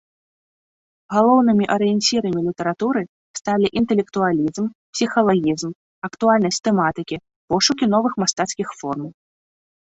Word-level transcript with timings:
Галоўнымі 1.15 1.65
арыенцірамі 1.75 2.41
літаратуры 2.47 3.01
сталі 3.41 3.67
інтэлектуалізм, 3.83 4.65
псіхалагізм, 4.97 5.71
актуальнасць 6.11 6.63
тэматыкі, 6.71 7.23
пошукі 7.55 7.85
новых 7.97 8.13
мастацкіх 8.27 8.67
форм. 8.83 9.05